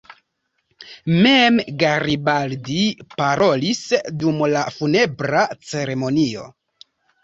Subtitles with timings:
[1.25, 2.81] Mem Garibaldi
[3.21, 3.85] parolis
[4.27, 6.53] dum la funebra ceremonio.